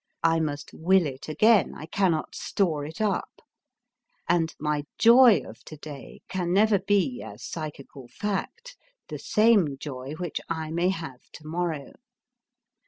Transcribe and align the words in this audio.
I 0.23 0.39
must 0.39 0.71
will 0.73 1.05
it 1.05 1.29
again, 1.29 1.75
I 1.75 1.85
cannot 1.85 2.33
store 2.33 2.85
it 2.85 2.99
up. 3.01 3.39
And 4.27 4.55
my 4.59 4.85
joy 4.97 5.41
of 5.47 5.63
to 5.65 5.77
day 5.77 6.21
can 6.27 6.51
never 6.51 6.79
be 6.79 7.21
as 7.21 7.43
psychical 7.43 8.07
fact 8.07 8.77
the 9.09 9.19
same 9.19 9.77
joy 9.77 10.13
which 10.15 10.41
I 10.49 10.71
may 10.71 10.89
have 10.89 11.29
to 11.33 11.45
morrow. 11.45 11.93